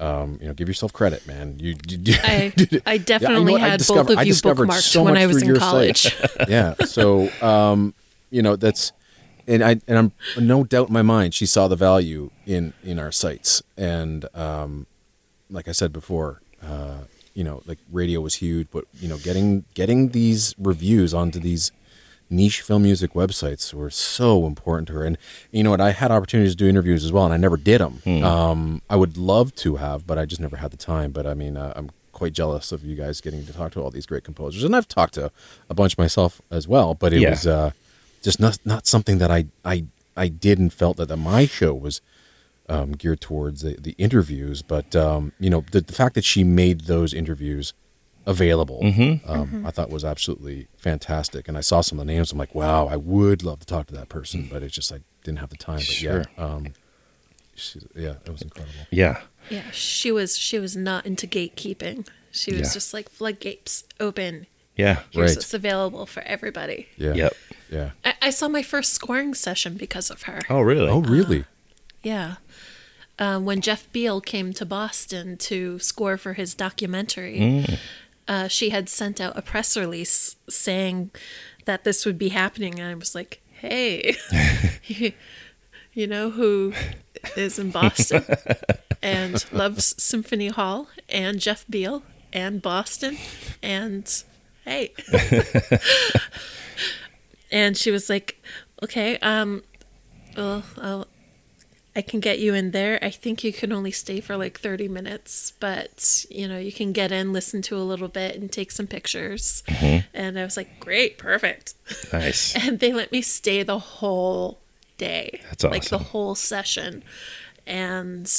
[0.03, 1.59] Um, you know, give yourself credit, man.
[1.59, 2.53] You, you I,
[2.85, 3.59] I Yeah, definitely you?
[3.59, 6.15] I had both of you bookmarked so when I was in college.
[6.49, 6.75] yeah.
[6.87, 7.95] So, um,
[8.31, 8.93] you know, that's,
[9.47, 12.99] and I, and I'm no doubt in my mind, she saw the value in, in
[12.99, 13.63] our sites.
[13.77, 14.87] And, um,
[15.51, 17.03] like I said before, uh,
[17.35, 21.73] you know, like radio was huge, but you know, getting getting these reviews onto these
[22.33, 25.05] niche film music websites were so important to her.
[25.05, 25.17] And
[25.51, 25.81] you know what?
[25.81, 28.03] I had opportunities to do interviews as well, and I never did them.
[28.25, 31.13] Um, I would love to have, but I just never had the time.
[31.13, 33.91] But I mean, uh, I'm quite jealous of you guys getting to talk to all
[33.91, 35.31] these great composers, and I've talked to
[35.69, 36.95] a bunch myself as well.
[36.95, 37.31] But it Yeah.
[37.31, 37.71] was uh,
[38.23, 39.85] just not not something that I I
[40.17, 42.01] I did and felt that, that my show was
[42.69, 44.63] um, geared towards the, the interviews.
[44.63, 47.73] But um, you know, the, the fact that she made those interviews
[48.27, 48.81] available,
[49.27, 51.49] um, I thought was absolutely fantastic.
[51.49, 52.33] And I saw some of the names.
[52.33, 55.01] I'm like, wow, I would love to talk to that person, but it's just I
[55.25, 55.77] didn't have the time.
[55.79, 56.25] But Sure.
[56.39, 56.67] yeah, um,
[57.55, 58.75] she's, yeah, it was incredible.
[58.91, 59.21] Yeah.
[59.51, 62.07] Yeah, she was she was not into gatekeeping.
[62.31, 62.73] She was Yeah.
[62.75, 64.47] just like floodgates open.
[64.77, 65.01] Yeah.
[65.11, 65.37] Here's Right.
[65.37, 66.89] what's available for everybody.
[66.97, 67.15] Yeah.
[67.15, 67.37] Yep.
[67.71, 67.91] Yeah.
[68.05, 70.41] I, I saw my first scoring session because of her.
[70.49, 70.89] Oh, really?
[70.89, 71.45] Oh, really?
[72.03, 72.37] Yeah.
[73.19, 77.65] Um, when Jeff Beal came to Boston to score for his documentary,
[78.29, 81.11] uh, she had sent out a press release saying
[81.65, 82.79] that this would be happening.
[82.79, 84.17] And I was like, hey,
[85.93, 86.73] you, know who
[87.37, 88.25] is in Boston
[89.03, 93.17] and loves Symphony Hall and Jeff Beal and Boston
[93.63, 94.23] and
[94.65, 94.93] hey.
[97.53, 98.43] and she was like,
[98.83, 99.63] okay, um,
[100.37, 101.07] well, I'll,
[101.95, 102.99] I can get you in there.
[103.03, 106.93] I think you can only stay for like 30 minutes, but you know, you can
[106.93, 109.63] get in, listen to a little bit, and take some pictures.
[109.69, 110.07] Mm-hmm.
[110.15, 111.75] And I was like, great, perfect.
[112.13, 112.57] Nice.
[112.63, 114.59] And they let me stay the whole
[114.97, 115.41] day.
[115.45, 115.73] That's awesome.
[115.73, 117.03] Like the whole session.
[117.67, 118.33] And,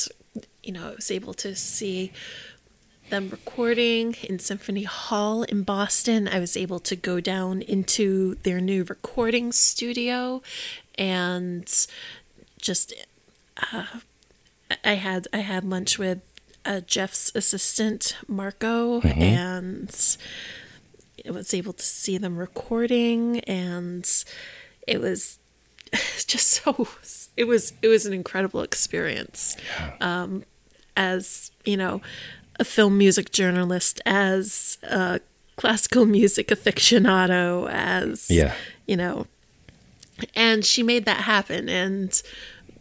[0.64, 2.12] you know, I was able to see
[3.10, 6.28] them recording in Symphony Hall in Boston.
[6.28, 10.42] I was able to go down into their new recording studio
[10.98, 11.68] and
[12.60, 12.94] just
[13.72, 13.86] uh,
[14.84, 16.20] I had I had lunch with
[16.66, 20.18] uh, Jeff's assistant Marco and
[21.28, 24.10] I was able to see them recording and
[24.88, 25.40] it was
[26.28, 26.88] just so
[27.38, 29.56] it was it was an incredible experience.
[30.02, 30.44] Um,
[30.96, 32.02] as you know
[32.60, 35.20] a film music journalist as a
[35.56, 38.54] classical music aficionado as Yeah.
[38.86, 39.26] you know
[40.36, 42.22] and she made that happen and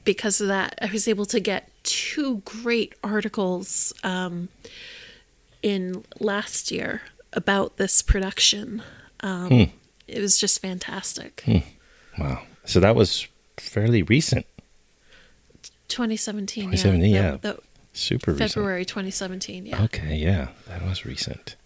[0.05, 4.49] because of that i was able to get two great articles um,
[5.63, 8.83] in last year about this production
[9.21, 9.71] um,
[10.09, 11.43] it was just fantastic
[12.19, 12.43] Wow.
[12.67, 14.45] So that was fairly recent.
[15.89, 17.31] 2017 2017, yeah, yeah.
[17.33, 17.59] The- the
[17.95, 18.53] Super recent.
[18.53, 21.57] february 2017 yeah Okay, yeah, that was recent.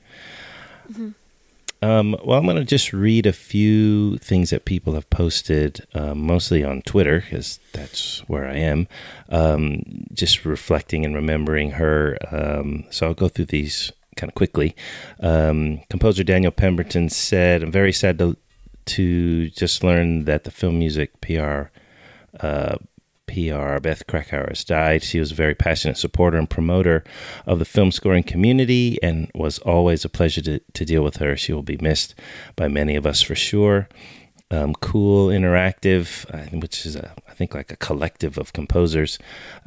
[1.83, 6.27] Um, well, I'm going to just read a few things that people have posted, um,
[6.27, 8.89] mostly on Twitter, because that's where I am.
[9.29, 12.17] Um, just reflecting and remembering her.
[12.31, 14.75] Um, so I'll go through these kind of quickly.
[15.21, 18.37] Um, composer Daniel Pemberton said, "I'm very sad to
[18.87, 21.65] to just learn that the film music PR."
[22.41, 22.77] Uh,
[23.27, 25.03] PR, Beth Krakower has died.
[25.03, 27.05] She was a very passionate supporter and promoter
[27.47, 31.37] of the film scoring community and was always a pleasure to, to deal with her.
[31.37, 32.15] She will be missed
[32.55, 33.89] by many of us for sure.
[34.51, 36.25] Um, cool, interactive,
[36.61, 39.19] which is, a, I think, like a collective of composers.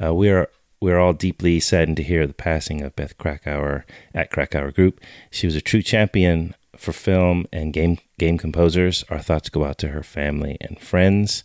[0.02, 0.48] Uh, we are
[0.80, 3.82] we're all deeply saddened to hear the passing of Beth Krakower
[4.14, 4.98] at Krakower Group.
[5.30, 9.04] She was a true champion for film and game game composers.
[9.10, 11.44] Our thoughts go out to her family and friends.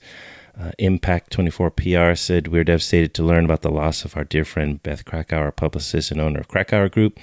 [0.58, 4.46] Uh, Impact 24 PR said, We're devastated to learn about the loss of our dear
[4.46, 7.20] friend Beth Krakower, publicist and owner of Krakower Group.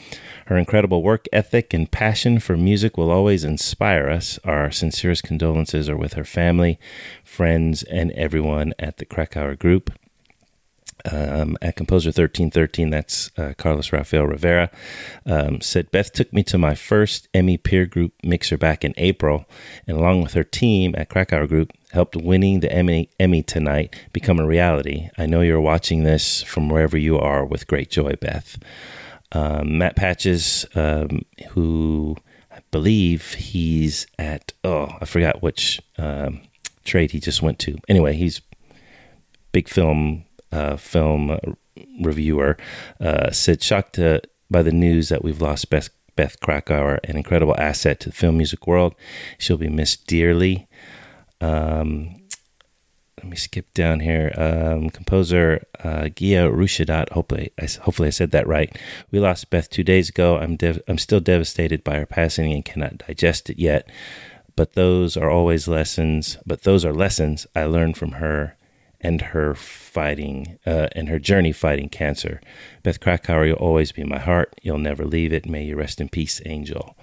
[0.47, 4.39] Her incredible work ethic and passion for music will always inspire us.
[4.45, 6.79] Our sincerest condolences are with her family,
[7.25, 9.91] friends, and everyone at the Krakower Group
[11.11, 14.71] um, at Composer 1313, that's uh, Carlos Rafael Rivera,
[15.27, 19.47] um, said Beth took me to my first Emmy peer group mixer back in April,
[19.87, 24.39] and along with her team at Krakower Group, helped winning the Emmy, Emmy tonight become
[24.39, 25.11] a reality.
[25.19, 28.59] I know you're watching this from wherever you are with great joy, Beth.
[29.33, 32.17] Um, Matt Patches, um, who
[32.51, 36.41] I believe he's at, oh, I forgot which um,
[36.85, 37.79] trade he just went to.
[37.89, 38.41] Anyway, he's
[39.53, 41.39] big film uh, film
[42.01, 42.57] reviewer,
[43.01, 47.57] uh, said shocked to, by the news that we've lost Beth, Beth Krakower, an incredible
[47.59, 48.95] asset to the film music world.
[49.39, 50.69] She'll be missed dearly.
[51.43, 52.23] Um,
[53.19, 54.33] let me skip down here.
[54.37, 57.11] Um, composer uh, Gia Rushadat.
[57.11, 58.77] Hopefully, I, hopefully I said that right.
[59.11, 60.39] We lost Beth two days ago.
[60.39, 63.89] I'm dev- I'm still devastated by her passing and cannot digest it yet.
[64.57, 66.39] But those are always lessons.
[66.47, 68.57] But those are lessons I learned from her
[69.01, 72.41] and her fighting uh, and her journey fighting cancer.
[72.83, 74.59] Beth Krakower, you'll always be in my heart.
[74.63, 75.47] You'll never leave it.
[75.47, 76.97] May you rest in peace, angel.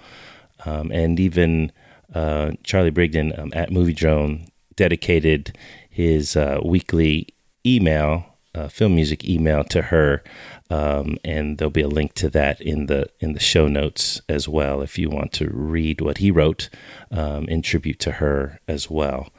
[0.64, 1.72] Um, and even
[2.14, 4.46] uh, Charlie Brigden um, at Movie Drone
[4.76, 5.56] dedicated
[5.88, 7.28] his uh, weekly
[7.66, 10.22] email, uh, film music email, to her.
[10.70, 14.48] Um, and there'll be a link to that in the in the show notes as
[14.48, 16.68] well if you want to read what he wrote
[17.10, 19.30] um, in tribute to her as well.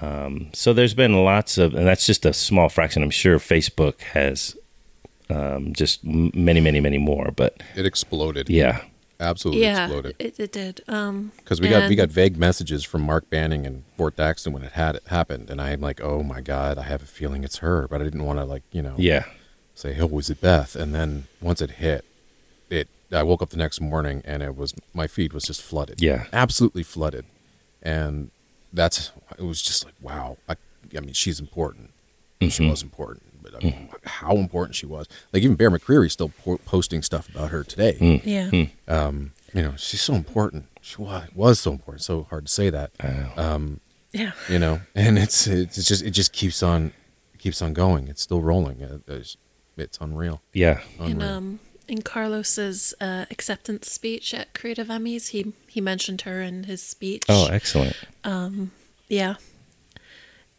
[0.00, 3.02] Um, so there's been lots of, and that's just a small fraction.
[3.02, 4.56] I'm sure Facebook has
[5.28, 7.30] um, just many, many, many more.
[7.34, 8.48] But it exploded.
[8.48, 8.82] Yeah,
[9.24, 10.16] absolutely yeah, exploded.
[10.18, 10.82] It, it did.
[10.88, 14.62] Um, because we got we got vague messages from Mark Banning and Ford Thaxton when
[14.62, 17.58] it had it happened, and I'm like, oh my god, I have a feeling it's
[17.58, 19.24] her, but I didn't want to like you know yeah
[19.74, 20.76] say, oh, was it Beth?
[20.76, 22.04] And then once it hit,
[22.70, 26.00] it I woke up the next morning and it was my feed was just flooded.
[26.00, 27.24] Yeah, absolutely flooded,
[27.82, 28.30] and
[28.72, 30.38] that's it was just like wow.
[30.48, 30.56] I,
[30.96, 31.90] I mean, she's important.
[32.40, 32.48] Mm-hmm.
[32.48, 35.08] She was important, but I mean, mm how important she was.
[35.32, 37.96] Like even Bear McCreary is still po- posting stuff about her today.
[38.00, 38.22] Mm.
[38.24, 38.50] Yeah.
[38.50, 38.70] Mm.
[38.86, 40.66] Um, you know, she's so important.
[40.82, 42.02] She was, was so important.
[42.02, 42.90] So hard to say that.
[43.36, 43.80] Um,
[44.12, 44.32] yeah.
[44.48, 46.92] You know, and it's it's just it just keeps on
[47.38, 48.08] keeps on going.
[48.08, 49.02] It's still rolling.
[49.08, 49.36] It's,
[49.76, 50.42] it's unreal.
[50.52, 50.80] Yeah.
[50.98, 51.10] Unreal.
[51.10, 56.64] In um in Carlos's uh, acceptance speech at Creative Emmys, he he mentioned her in
[56.64, 57.24] his speech.
[57.28, 57.96] Oh, excellent.
[58.22, 58.70] Um,
[59.08, 59.34] yeah.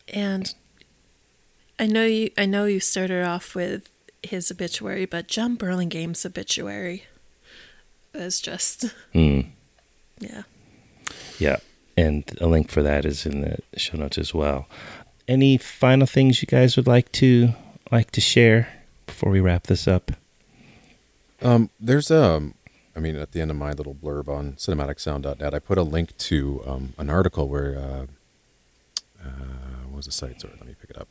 [0.07, 0.53] And
[1.79, 3.89] I know you I know you started off with
[4.23, 7.03] his obituary, but John Burlingame's obituary
[8.13, 9.47] is just mm.
[10.19, 10.43] yeah.
[11.37, 11.57] Yeah.
[11.97, 14.67] And a link for that is in the show notes as well.
[15.27, 17.53] Any final things you guys would like to
[17.91, 18.67] like to share
[19.05, 20.11] before we wrap this up?
[21.41, 22.53] Um, there's um,
[22.95, 26.17] I mean, at the end of my little blurb on cinematicsound.net, I put a link
[26.17, 28.05] to um, an article where uh,
[29.23, 30.39] uh, what was the site?
[30.39, 31.09] Sorry, let me pick it up.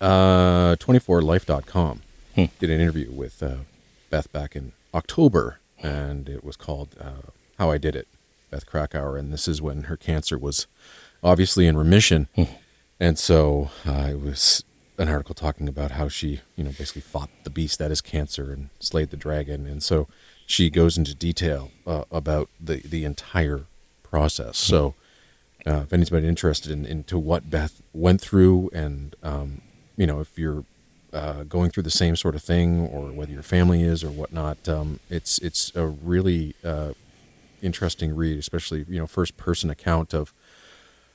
[0.00, 2.02] Uh, 24life.com
[2.34, 2.44] hmm.
[2.58, 3.56] did an interview with uh,
[4.10, 8.08] Beth back in October, and it was called uh, "How I Did It."
[8.50, 10.66] Beth Krakower, and this is when her cancer was
[11.22, 12.44] obviously in remission, hmm.
[13.00, 14.64] and so uh, it was
[14.98, 18.52] an article talking about how she, you know, basically fought the beast that is cancer
[18.52, 20.08] and slayed the dragon, and so
[20.46, 23.64] she goes into detail uh, about the the entire
[24.02, 24.56] process.
[24.56, 24.94] So,
[25.66, 29.62] uh, if anybody's interested in, into what Beth went through, and um,
[29.96, 30.64] you know, if you're
[31.12, 34.68] uh, going through the same sort of thing, or whether your family is or whatnot,
[34.68, 36.92] um, it's it's a really uh,
[37.62, 40.32] interesting read, especially you know, first person account of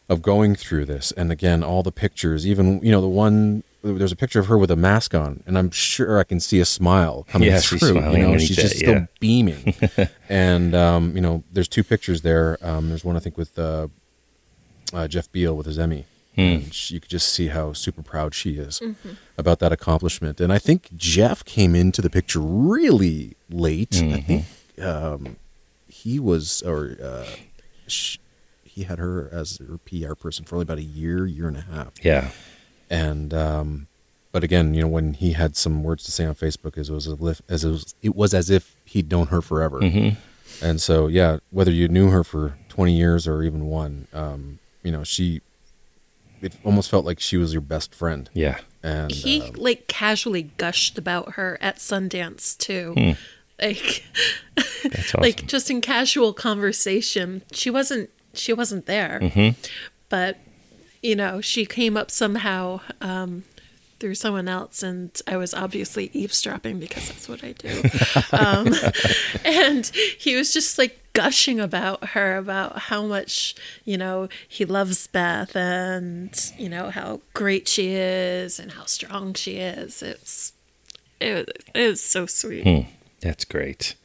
[0.09, 1.11] of going through this.
[1.13, 4.57] And again, all the pictures, even you know, the one there's a picture of her
[4.57, 7.79] with a mask on, and I'm sure I can see a smile coming yeah, through.
[7.79, 9.05] She's smiling you know, she's just it, still yeah.
[9.19, 9.73] beaming.
[10.29, 12.57] and um, you know, there's two pictures there.
[12.61, 13.87] Um, there's one I think with uh,
[14.93, 16.05] uh, Jeff Beal with his Emmy.
[16.35, 16.41] Hmm.
[16.41, 19.11] And she, you could just see how super proud she is mm-hmm.
[19.37, 20.39] about that accomplishment.
[20.39, 23.91] And I think Jeff came into the picture really late.
[23.91, 24.13] Mm-hmm.
[24.13, 24.45] I think
[24.81, 25.35] um,
[25.87, 27.25] he was, or uh,
[27.87, 28.19] she,
[28.63, 31.61] he had her as her PR person for only about a year, year and a
[31.61, 31.93] half.
[32.01, 32.31] Yeah
[32.91, 33.87] and um,
[34.31, 36.93] but again, you know, when he had some words to say on Facebook, as it
[36.93, 39.79] was as if, as it was, it was as if he'd known her forever.
[39.79, 40.19] Mm-hmm.
[40.63, 44.91] And so, yeah, whether you knew her for twenty years or even one, um, you
[44.91, 45.41] know, she,
[46.41, 48.29] it almost felt like she was your best friend.
[48.33, 52.93] Yeah, and he um, like casually gushed about her at Sundance too.
[52.97, 53.11] Hmm.
[53.61, 54.03] Like,
[54.57, 55.21] awesome.
[55.21, 59.59] like just in casual conversation, she wasn't she wasn't there, mm-hmm.
[60.09, 60.37] but
[61.01, 63.43] you know, she came up somehow um,
[63.99, 67.83] through someone else, and I was obviously eavesdropping because that's what I do.
[68.31, 68.73] um,
[69.45, 75.07] and he was just like gushing about her, about how much, you know, he loves
[75.07, 80.01] Beth and, you know, how great she is and how strong she is.
[80.01, 80.53] It's,
[81.19, 82.63] it, was so sweet.
[82.63, 82.91] Hmm.
[83.21, 83.95] That's great.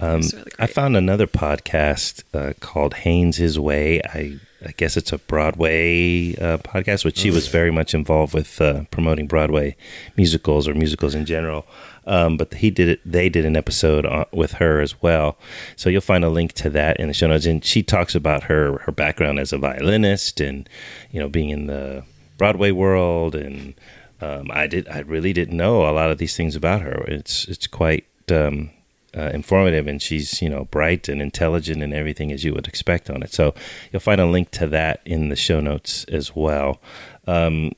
[0.00, 4.00] Um, really I found another podcast uh, called Haines His Way.
[4.02, 8.60] I I guess it's a Broadway uh, podcast, which she was very much involved with
[8.60, 9.76] uh, promoting Broadway
[10.16, 11.66] musicals or musicals in general.
[12.06, 13.00] Um, but he did it.
[13.04, 15.36] They did an episode on, with her as well.
[15.76, 17.46] So you'll find a link to that in the show notes.
[17.46, 20.68] And she talks about her her background as a violinist and
[21.10, 22.04] you know being in the
[22.38, 23.34] Broadway world.
[23.34, 23.74] And
[24.20, 27.04] um, I did I really didn't know a lot of these things about her.
[27.06, 28.70] It's it's quite um,
[29.16, 33.08] uh, informative and she's you know bright and intelligent and everything as you would expect
[33.10, 33.32] on it.
[33.32, 33.54] So
[33.92, 36.80] you'll find a link to that in the show notes as well.
[37.26, 37.72] Um,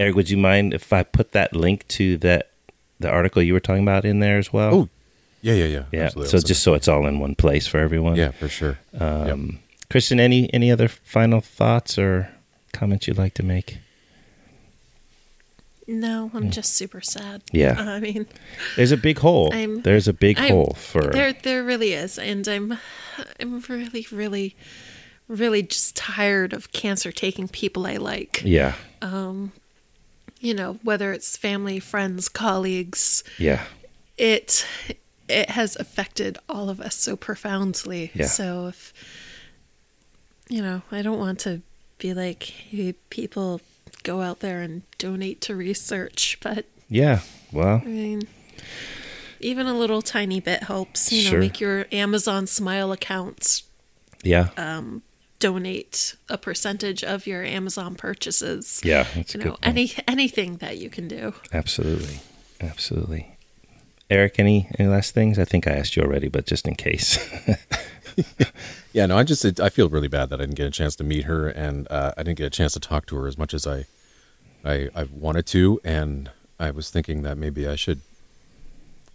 [0.00, 2.50] Erik would you mind if i put that link to that
[2.98, 4.74] the article you were talking about in there as well?
[4.74, 4.88] Oh
[5.42, 5.84] yeah yeah yeah.
[5.92, 6.40] Yeah Absolutely.
[6.40, 8.16] so just so it's all in one place for everyone.
[8.16, 8.78] Yeah for sure.
[8.98, 9.38] Um, Yep.
[9.90, 12.30] Kristen any any other final thoughts or
[12.72, 13.78] comments you'd like to make
[15.86, 17.42] No, I'm just super sad.
[17.52, 17.76] Yeah.
[17.78, 18.26] I mean,
[18.76, 19.52] There's a big hole.
[19.52, 21.32] I'm- There's a big I'm- hole for there.
[21.34, 22.78] There really is, and I'm,
[23.38, 24.56] I'm really, really,
[25.28, 28.42] really just tired of cancer taking people I like.
[28.44, 29.52] yeah, Um
[30.40, 33.22] You know, whether it's family, friends, colleagues.
[33.38, 33.64] yeah,
[34.16, 34.66] It,
[35.28, 38.10] it has affected all of us so profoundly.
[38.14, 38.26] Yeah.
[38.26, 38.92] So if,
[40.48, 41.60] you know, I don't want to
[41.98, 43.60] be like hey, people
[44.02, 47.20] go out there and donate to research, but yeah.
[47.52, 48.22] Well, I mean,
[49.40, 51.12] even a little tiny bit helps.
[51.12, 51.40] You know, Sure.
[51.40, 53.62] make your Amazon Smile accounts
[54.22, 55.02] yeah, um,
[55.38, 58.80] donate a percentage of your Amazon purchases.
[58.84, 59.06] yeah.
[59.14, 61.34] That's you good know, any anything that you can do.
[61.52, 62.20] Absolutely,
[62.60, 63.30] absolutely.
[64.10, 65.38] Erik, any any last things?
[65.38, 67.18] I think I asked you already, but just in case.
[68.92, 71.04] Yeah, no, I just I feel really bad that I didn't get a chance to
[71.04, 73.52] meet her, and uh, I didn't get a chance to talk to her as much
[73.52, 73.86] as I,
[74.64, 78.00] I, I wanted to, and I was thinking that maybe I should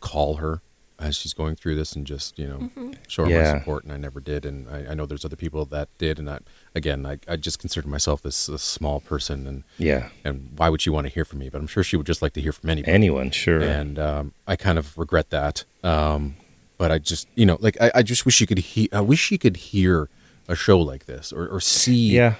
[0.01, 0.61] call her
[0.99, 3.53] as she's going through this and just you know show her Yeah.
[3.53, 6.19] my support, and I never did, and I, I know there's other people that did,
[6.19, 6.39] and I,
[6.75, 10.81] again, I, I just consider myself this, this small person, and yeah, and why would
[10.81, 11.47] she want to hear from me?
[11.47, 13.61] But I'm sure she would just like to hear from anybody anyone, sure.
[13.61, 15.63] and um, I kind of regret that.
[15.85, 16.35] Um,
[16.79, 18.87] but I just, you know, like I, I just wish you could hear.
[18.91, 20.09] I wish you could hear
[20.47, 22.35] a show like this or, or see, yeah,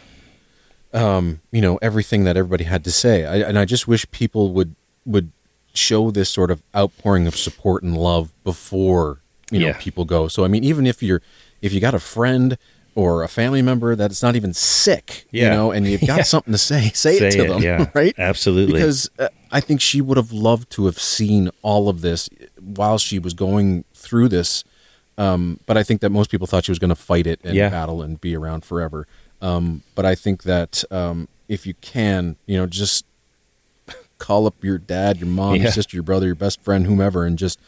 [0.94, 3.26] um, you know, everything that everybody had to say.
[3.26, 4.76] I, and I just wish people would
[5.06, 5.32] would
[5.74, 9.22] show this sort of outpouring of support and love before
[9.52, 9.78] you know Yeah.
[9.80, 10.28] people go.
[10.28, 11.22] So I mean, even if you're
[11.62, 12.58] if you got a friend
[12.96, 16.58] or a family member that's not even sick, you know, and you've got something to
[16.58, 17.90] say, say, it to it, them, yeah.
[17.94, 18.14] right?
[18.18, 18.74] Absolutely.
[18.74, 22.30] Because uh, I think she would have loved to have seen all of this
[22.60, 24.64] while she was going through this.
[25.18, 27.54] Um, but I think that most people thought she was going to fight it and
[27.56, 27.70] Yeah.
[27.70, 29.06] battle and be around forever.
[29.42, 33.06] Um, but I think that um, if you can, you know, just
[34.18, 35.64] call up your dad, your mom, Yeah.
[35.64, 37.60] your sister, your brother, your best friend, whomever, and just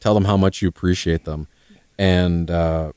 [0.00, 1.46] tell them how much you appreciate them.
[1.98, 2.92] And uh,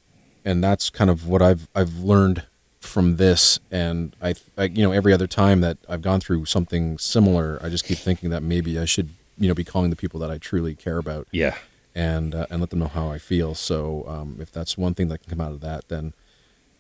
[0.47, 2.43] and that's kind of what I've I've learned
[2.79, 3.59] from this.
[3.69, 7.67] And I, I, you know, every other time that I've gone through something similar, I
[7.69, 10.37] just keep thinking that maybe I should, you know, be calling the people that I
[10.37, 11.55] truly care about yeah,
[11.93, 13.55] and uh, and let them know how I feel.
[13.55, 16.13] So um, if that's one thing that can come out of that, then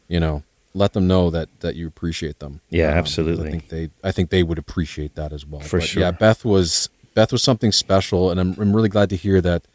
[0.07, 0.43] you know,
[0.73, 2.61] let them know that that you appreciate them.
[2.69, 3.47] Yeah, Um, absolutely.
[3.49, 5.61] I think they I think they would appreciate that as well.
[5.61, 6.01] For But, sure.
[6.03, 9.65] Yeah, Beth was Beth was something special, and I'm I'm really glad to hear that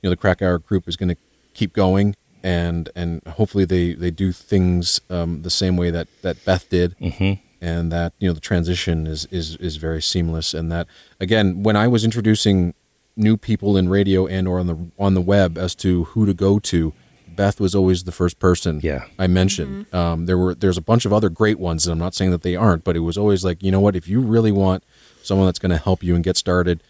[0.00, 1.16] you know the Krakower group is going to
[1.52, 2.16] keep going.
[2.44, 6.94] And and hopefully they, they do things um, the same way that, that Beth did,
[7.00, 7.38] Mhm.
[7.62, 10.52] and that you know the transition is, is is very seamless.
[10.52, 10.86] And that
[11.18, 12.74] again, when I was introducing
[13.16, 16.34] new people in radio and or on the on the web as to who to
[16.34, 16.92] go to,
[17.34, 19.04] Beth was always the first person Yeah.
[19.18, 19.86] I mentioned.
[19.94, 22.42] Um, there were there's a bunch of other great ones, and I'm not saying that
[22.42, 24.84] they aren't, but it was always like you know what, if you really want
[25.22, 26.82] someone that's going to help you and get started,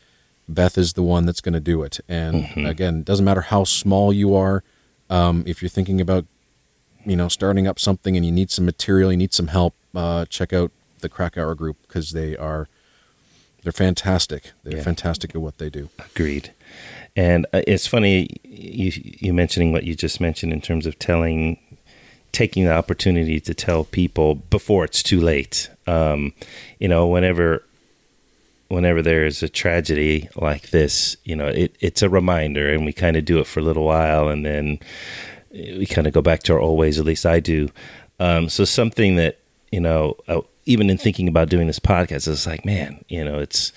[0.48, 2.00] Beth is the one that's going to do it.
[2.08, 2.34] And
[2.66, 4.64] again, it doesn't matter how small you are.
[5.10, 6.24] Um, if you're thinking about
[7.04, 10.24] you know starting up something and you need some material, you need some help, uh,
[10.26, 12.68] check out the Krakower group because they are
[13.62, 14.52] they're fantastic.
[14.62, 14.82] They're Yeah.
[14.84, 15.88] fantastic at what they do.
[15.98, 16.52] agreed.
[17.16, 21.58] And uh, it's funny you you mentioning what you just mentioned in terms of telling,
[22.32, 25.70] taking the opportunity to tell people before it's too late.
[25.86, 26.32] Um,
[26.80, 27.62] you know, whenever
[28.74, 32.92] whenever there is a tragedy like this, you know, it, it's a reminder, and we
[32.92, 34.78] kind of do it for a little while, and then
[35.52, 36.98] we kind of go back to our old ways.
[36.98, 37.68] At least I do.
[38.20, 39.38] Um, so something that
[39.70, 43.38] you know, uh, even in thinking about doing this podcast, it's like, man, you know,
[43.38, 43.72] it's.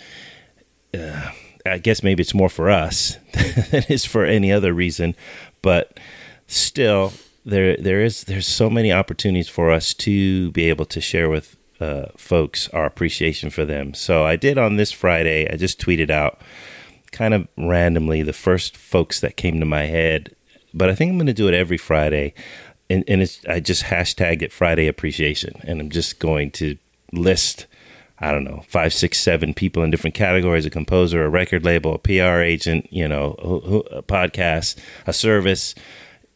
[0.94, 1.32] Uh,
[1.66, 5.16] I guess maybe it's more for us than it is for any other reason,
[5.62, 6.00] but
[6.48, 7.12] still,
[7.46, 11.57] there there is there's so many opportunities for us to be able to share with
[11.80, 13.94] uh, folks our appreciation for them.
[13.94, 15.52] So I did on this Friday.
[15.52, 16.40] I just tweeted out
[17.12, 20.36] kind of randomly the first folks that came to my head,
[20.74, 22.34] but I think I'm going to do it every Friday,
[22.90, 26.78] and and it's I just hashtagged it Friday Appreciation, and I'm just going to
[27.14, 27.68] list.
[28.20, 31.94] I don't know, five, six, seven people in different categories a composer, a record label,
[31.94, 34.76] a PR agent, you know, a, a podcast,
[35.06, 35.76] a service,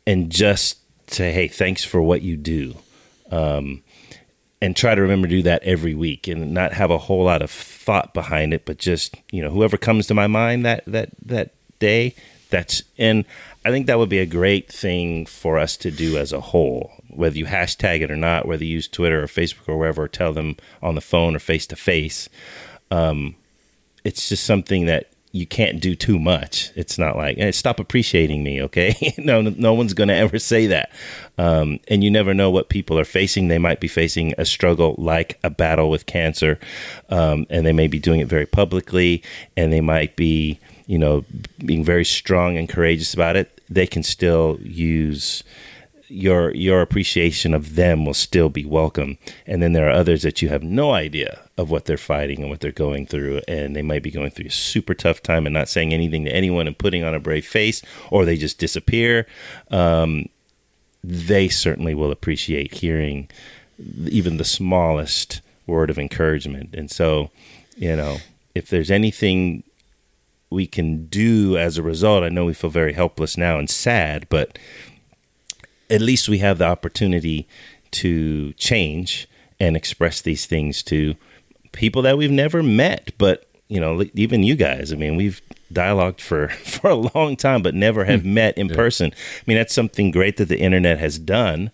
[0.05, 0.77] and just
[1.11, 2.75] say, hey, thanks for what you do.
[3.31, 3.81] Um,
[4.61, 7.41] and try to remember to do that every week and not have a whole lot
[7.41, 11.09] of thought behind it, but just, you know, whoever comes to my mind that, that,
[11.25, 12.13] that day,
[12.49, 13.25] that's, and
[13.65, 16.91] I think that would be a great thing for us to do as a whole,
[17.09, 20.07] whether you hashtag it or not, whether you use Twitter or Facebook or wherever, or
[20.07, 22.29] tell them on the phone or face to face.
[22.91, 23.35] Um,
[24.03, 26.71] It's just something that you can't do too much.
[26.75, 29.13] It's not like hey, stop appreciating me, okay?
[29.17, 30.91] no, no one's going to ever say that.
[31.37, 33.47] Um, and you never know what people are facing.
[33.47, 36.59] They might be facing a struggle like a battle with cancer,
[37.09, 39.23] um, and they may be doing it very publicly,
[39.55, 41.23] and they might be, you know,
[41.65, 43.61] being very strong and courageous about it.
[43.69, 45.43] They can still use
[46.11, 49.17] your your appreciation of them will still be welcome.
[49.47, 52.49] And then there are others that you have no idea of what they're fighting and
[52.49, 55.53] what they're going through, and they might be going through a super tough time and
[55.53, 59.27] not saying anything to anyone and putting on a brave face, or they just disappear.
[59.69, 60.27] Um,
[61.03, 63.29] they certainly will appreciate hearing
[64.07, 66.73] even the smallest word of encouragement.
[66.73, 67.31] And so,
[67.75, 68.17] you know,
[68.53, 69.63] if there's anything
[70.49, 74.27] we can do as a result, I know we feel very helpless now and sad,
[74.29, 74.59] but
[75.89, 77.47] at least we have the opportunity
[77.91, 79.27] to change
[79.59, 81.15] and express these things to
[81.71, 85.41] people that we've never met but you know even you guys i mean we've
[85.71, 88.33] dialogued for for a long time but never have hmm.
[88.33, 88.75] met in yeah.
[88.75, 91.71] person i mean that's something great that the internet has done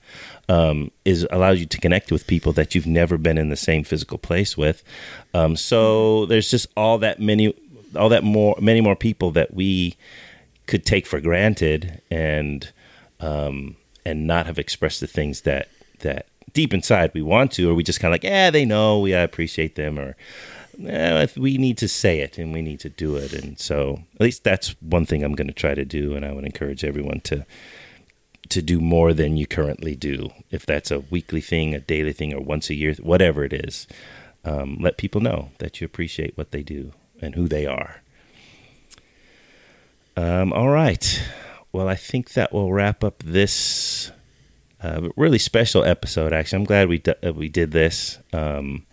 [0.49, 3.83] um, is allows you to connect with people that you've never been in the same
[3.83, 4.81] physical place with
[5.33, 7.53] um, so there's just all that many
[7.95, 9.97] all that more many more people that we
[10.67, 12.71] could take for granted and
[13.19, 13.75] um,
[14.05, 15.67] and not have expressed the things that
[15.99, 16.27] that
[16.57, 19.13] deep inside we want to, or we just kind of like, yeah, they know, we
[19.13, 20.15] appreciate them, or
[20.83, 23.31] eh, we need to say it and we need to do it.
[23.31, 26.31] And so, at least that's one thing I'm going to try to do, and I
[26.31, 27.45] would encourage everyone to
[28.49, 30.31] to do more than you currently do.
[30.49, 33.85] If that's a weekly thing, a daily thing, or once a year, whatever it is,
[34.43, 36.91] um, let people know that you appreciate what they do
[37.21, 38.01] and who they are.
[40.15, 41.21] Um, all right
[41.71, 44.11] well, I think that will wrap up this
[44.81, 46.33] uh, really special episode.
[46.33, 48.19] Actually, I'm glad we d- we did this.
[48.33, 48.85] Um,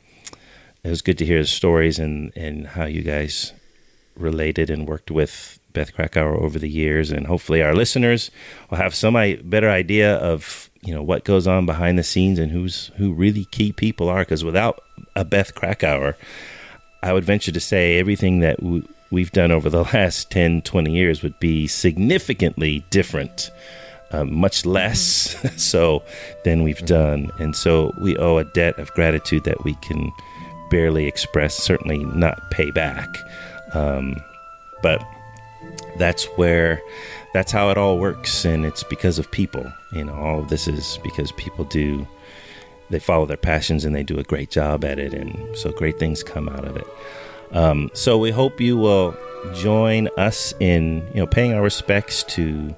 [0.82, 3.53] it was good to hear the stories and and how you guys
[4.16, 8.30] related and worked with Beth Krakower over the years, and hopefully our listeners
[8.70, 9.14] will have some
[9.45, 13.45] better idea of you know what goes on behind the scenes and who's who really
[13.47, 14.20] key people are.
[14.20, 14.80] Because without
[15.16, 16.14] a Beth Krakower,
[17.03, 20.93] I would venture to say everything that w- we've done over the last 10, 20
[20.93, 23.51] years would be significantly different,
[24.11, 25.57] uh, much less mm-hmm.
[25.57, 26.02] so
[26.44, 27.30] than we've done.
[27.38, 30.12] And so we owe a debt of gratitude that we can
[30.70, 33.09] barely express, certainly not pay back.
[33.72, 34.16] Um,
[34.82, 35.02] but
[35.98, 36.82] that's where
[37.32, 40.68] that's how it all works and it's because of people you know all of this
[40.68, 42.07] is because people do
[42.90, 45.98] they follow their passions and they do a great job at it and so great
[45.98, 46.86] things come out of it
[47.52, 49.16] um, so we hope you will
[49.55, 52.74] join us in you know paying our respects to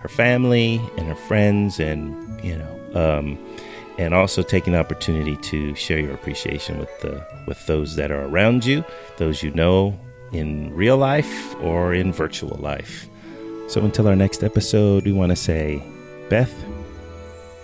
[0.00, 3.38] her family and her friends, and you know, um,
[3.98, 8.24] and also taking the opportunity to share your appreciation with the with those that are
[8.24, 8.84] around you,
[9.16, 9.98] those you know
[10.32, 13.08] in real life or in virtual life.
[13.68, 15.82] So until our next episode, we want to say,
[16.30, 16.52] Beth,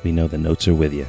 [0.02, 1.06] we know the notes are with you.